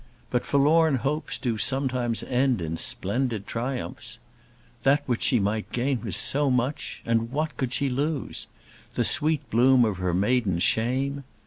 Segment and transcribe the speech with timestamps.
[0.31, 4.17] But forlorn hopes do sometimes end in splendid triumphs.
[4.81, 7.03] That which she might gain was so much!
[7.05, 8.47] And what could she lose?
[8.95, 11.23] The sweet bloom of her maiden shame?